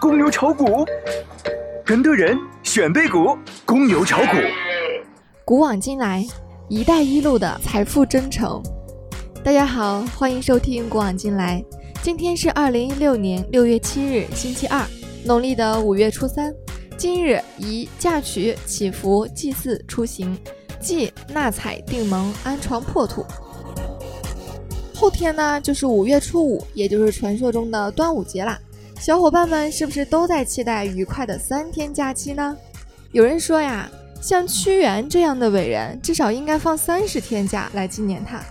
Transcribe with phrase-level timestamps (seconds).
[0.00, 0.86] 公牛炒股，
[1.84, 4.36] 跟对人选对股，公牛炒股。
[5.44, 6.24] 古往今来
[6.70, 8.62] ，“一带一路”的财富征程。
[9.42, 11.60] 大家好，欢迎收听《古往今来》。
[12.00, 14.86] 今天是二零一六年六月七日，星期二，
[15.24, 16.54] 农历的五月初三。
[16.96, 20.38] 今日宜嫁娶、祈福、祭祀、出行，
[20.78, 23.26] 忌纳采、订盟、安床、破土。
[24.94, 28.56] 后天呢，就是五月初五，也就是传说中的端午节啦。
[29.00, 32.56] 小伙伴们是不是都在期待愉快的三天假期呢？
[33.12, 33.88] 有人说呀，
[34.20, 38.42] 像屈原这样的伟人，至少应该放三十天假来纪念他。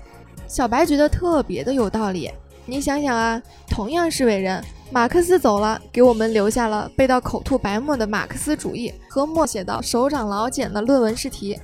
[0.47, 2.31] 小白觉得特别的有道理。
[2.65, 11.55] 你想想啊，同样是伟人，马克思走了，给我们留下了背到口吐白沫的马克思主义和默写到手掌老茧的论文试题；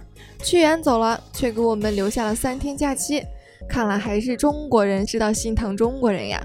[0.44, 3.24] 屈原走了，却给我们留下了三天假期。
[3.68, 6.44] 看来还是中国人知道心疼中国人呀。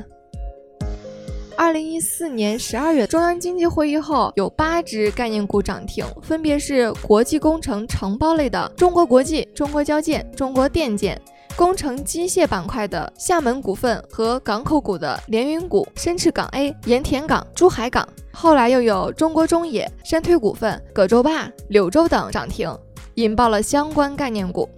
[1.59, 11.21] 二零一四年十二月，中央经济会议后有八只概念股涨停，分别是国际工程承包类的中国国际、中国交建、中国电建，
[11.57, 18.09] 工程机械板块的厦门股份和港口股的连云股、深赤港 A、盐田港、珠海港。
[18.33, 22.73] 后来又有中国中冶、山推股份、葛洲坝、柳州等涨停，
[23.15, 24.69] 引爆了相关概念股。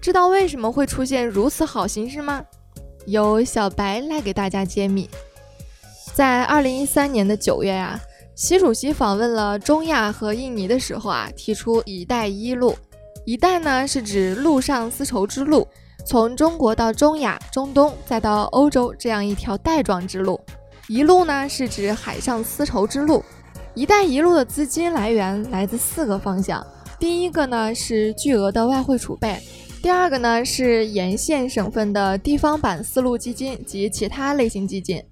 [0.00, 2.44] 知道为什么会出现如此好形势吗？
[3.06, 5.08] 由小白来给大家揭秘。
[6.18, 7.96] 在二零一三年的九月呀，
[8.34, 12.76] 习主席访问了中亚和印尼的时候啊，提出“一带一路”。
[13.24, 15.64] 一带呢是指陆上丝绸之路，
[16.04, 20.34] 从中国到中亚、中东再到欧洲这样一条带状之路；
[20.88, 23.22] 一路呢是指海上丝绸之路。
[23.74, 26.66] 一带一路的资金来源来自四个方向，
[26.98, 29.38] 第一个呢是巨额的外汇储备。
[29.80, 35.02] 第二个呢是沿线省份的地方版丝路基金及其他类型基金，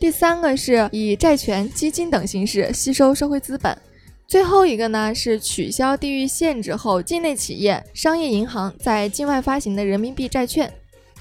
[0.00, 3.76] 第三个是以债权、基金等形式吸收社会资本，
[4.26, 10.72] 最后一个呢是取消地域限制后，境内企业、商业银行在境外发行的人民币债券。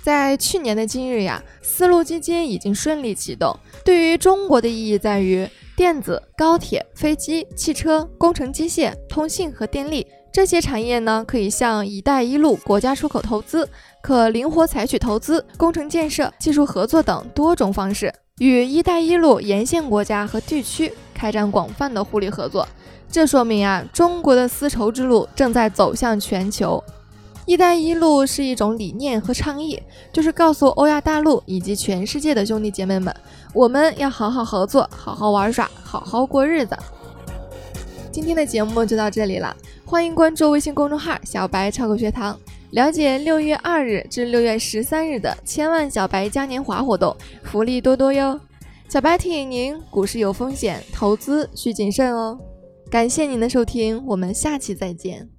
[0.01, 5.47] 在去年的今日呀，丝路基金已经顺利启动，对于中国的意义在于
[5.77, 10.07] 电子、高铁、飞机、汽车、工程机械、通信和电力。
[10.33, 13.69] 这些产业呢，可以向“一带一路”国家出口投资，
[14.01, 22.67] 可灵活采取投资、工程建设、技术合作等多种方式，与“一带一路”沿线国家和地区开展广泛的互利合作。
[23.11, 26.83] 这说明啊，中国的丝绸之路正在走向全球。
[27.45, 29.79] “一带一路”是一种理念和倡议，
[30.11, 33.15] 就是告诉欧亚大陆以及全世界的兄弟姐妹们，
[33.53, 36.75] 我们要好好合作，好好玩耍，好好过日子。
[38.11, 39.55] 今天的节目就到这里了。
[39.93, 42.35] 欢迎关注微信公众号“小白炒股学堂”，
[42.73, 48.39] 了解六月二日至六月十三日的千万小白嘉年华活动，福利多多哟！
[48.89, 52.39] 小白提醒您，股市有风险，投资需谨慎哦。
[52.89, 55.29] 感谢您的收听，我们下期再见。